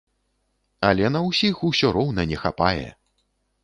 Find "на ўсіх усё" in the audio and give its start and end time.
1.17-1.95